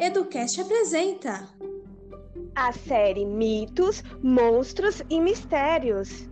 [0.00, 1.48] Educast apresenta
[2.54, 6.24] a série Mitos, Monstros e Mistérios.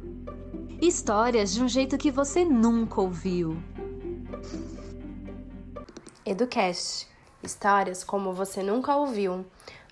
[0.80, 3.60] Histórias de um jeito que você nunca ouviu.
[6.24, 7.08] Educast
[7.42, 9.44] Histórias como você nunca ouviu.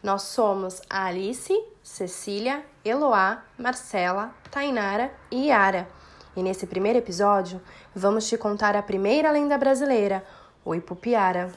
[0.04, 1.52] Nós somos a Alice,
[1.82, 5.88] Cecília, Eloá, Marcela, Tainara e Yara.
[6.36, 7.60] E nesse primeiro episódio,
[7.92, 10.24] vamos te contar a primeira lenda brasileira,
[10.64, 11.50] o Ipupiara.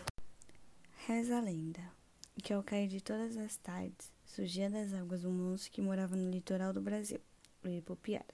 [1.06, 1.97] Reza a lenda
[2.41, 6.30] que ao cair de todas as tardes, surgia das águas um monstro que morava no
[6.30, 7.20] litoral do Brasil,
[7.64, 8.26] o Ipupiara.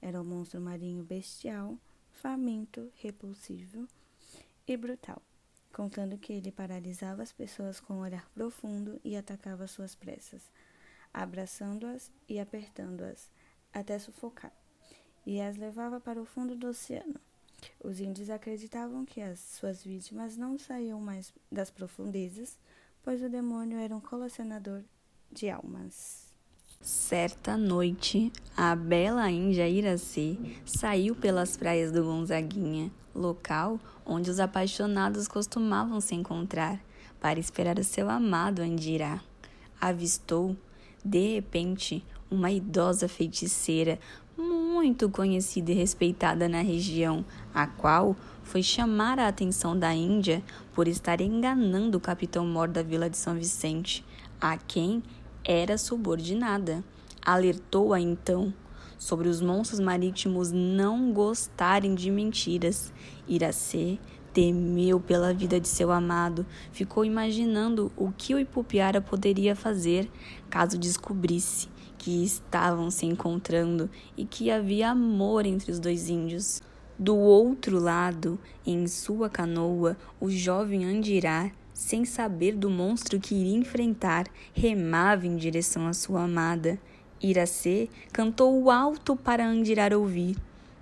[0.00, 1.76] Era um monstro marinho bestial,
[2.12, 3.86] faminto, repulsivo
[4.66, 5.20] e brutal,
[5.72, 10.42] contando que ele paralisava as pessoas com um olhar profundo e atacava suas pressas,
[11.12, 13.28] abraçando-as e apertando-as
[13.72, 14.52] até sufocar,
[15.26, 17.20] e as levava para o fundo do oceano.
[17.82, 22.58] Os índios acreditavam que as suas vítimas não saíam mais das profundezas,
[23.06, 24.82] pois o demônio era um colecionador
[25.30, 26.26] de almas.
[26.80, 35.28] Certa noite, a bela Índia Iracê saiu pelas praias do Gonzaguinha, local onde os apaixonados
[35.28, 36.80] costumavam se encontrar,
[37.20, 39.22] para esperar o seu amado Andirá.
[39.80, 40.56] Avistou,
[41.04, 44.00] de repente, uma idosa feiticeira
[44.36, 48.16] muito conhecida e respeitada na região, a qual
[48.46, 53.16] foi chamar a atenção da Índia por estar enganando o capitão mor da vila de
[53.16, 54.04] São Vicente,
[54.40, 55.02] a quem
[55.44, 56.84] era subordinada.
[57.20, 58.54] Alertou-a então
[58.96, 62.92] sobre os monstros marítimos não gostarem de mentiras.
[63.26, 63.98] Iracê
[64.32, 70.08] temeu pela vida de seu amado, ficou imaginando o que o Ipupiara poderia fazer
[70.48, 76.60] caso descobrisse que estavam se encontrando e que havia amor entre os dois índios.
[76.98, 83.58] Do outro lado, em sua canoa, o jovem Andirá, sem saber do monstro que iria
[83.58, 86.78] enfrentar, remava em direção à sua amada.
[87.20, 90.36] Iracê cantou alto para Andirá ouvir,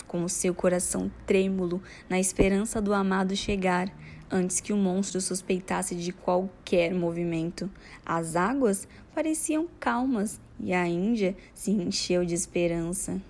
[0.07, 3.93] com o seu coração trêmulo, na esperança do amado chegar,
[4.31, 7.69] antes que o monstro suspeitasse de qualquer movimento.
[8.07, 13.21] As águas pareciam calmas e a Índia se encheu de esperança.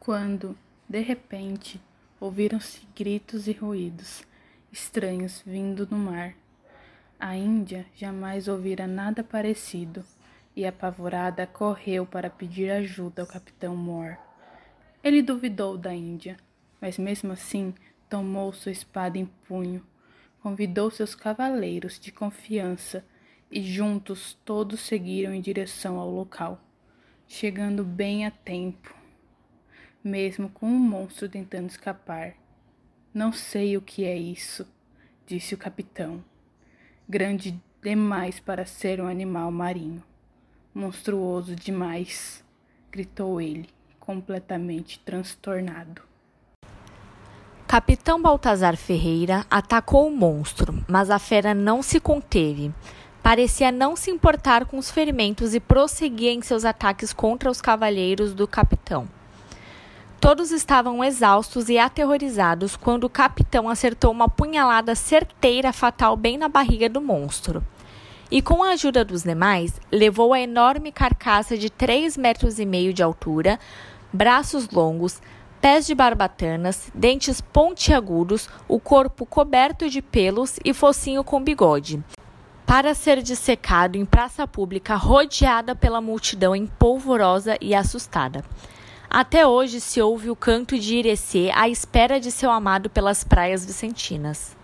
[0.00, 0.56] Quando,
[0.88, 1.80] de repente,
[2.20, 4.22] ouviram-se gritos e ruídos
[4.72, 6.34] estranhos vindo do mar.
[7.18, 10.04] A Índia jamais ouvira nada parecido
[10.54, 14.16] e, apavorada, correu para pedir ajuda ao capitão Moore.
[15.02, 16.36] Ele duvidou da Índia,
[16.80, 17.74] mas mesmo assim
[18.08, 19.84] tomou sua espada em punho,
[20.40, 23.04] convidou seus cavaleiros de confiança
[23.50, 26.60] e juntos todos seguiram em direção ao local,
[27.26, 28.94] chegando bem a tempo,
[30.08, 32.34] mesmo com um monstro tentando escapar.
[33.12, 34.66] Não sei o que é isso,
[35.26, 36.24] disse o capitão.
[37.08, 40.02] Grande demais para ser um animal marinho.
[40.74, 42.44] Monstruoso demais,
[42.90, 43.68] gritou ele,
[44.00, 46.02] completamente transtornado.
[47.66, 52.72] Capitão Baltazar Ferreira atacou o monstro, mas a fera não se conteve.
[53.22, 58.32] Parecia não se importar com os ferimentos e prosseguia em seus ataques contra os cavalheiros
[58.32, 59.06] do capitão.
[60.20, 66.48] Todos estavam exaustos e aterrorizados quando o capitão acertou uma punhalada certeira fatal bem na
[66.48, 67.64] barriga do monstro.
[68.28, 72.92] E com a ajuda dos demais, levou a enorme carcaça de três metros e meio
[72.92, 73.60] de altura,
[74.12, 75.22] braços longos,
[75.60, 82.02] pés de barbatanas, dentes pontiagudos, o corpo coberto de pelos e focinho com bigode,
[82.66, 88.44] para ser dissecado em praça pública rodeada pela multidão empolvorosa e assustada.
[89.10, 93.64] Até hoje se ouve o canto de Irecê à espera de seu amado pelas praias
[93.64, 94.56] vicentinas.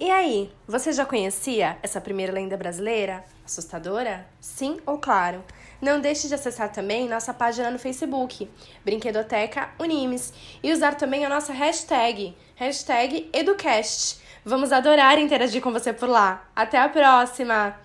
[0.00, 3.22] E aí, você já conhecia essa primeira lenda brasileira?
[3.44, 4.26] Assustadora?
[4.40, 5.44] Sim ou claro?
[5.82, 8.48] Não deixe de acessar também nossa página no Facebook,
[8.82, 10.32] Brinquedoteca Unimes,
[10.62, 14.18] e usar também a nossa hashtag, hashtag Educast.
[14.42, 16.48] Vamos adorar interagir com você por lá.
[16.56, 17.76] Até a próxima!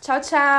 [0.00, 0.56] Tchau, tchau!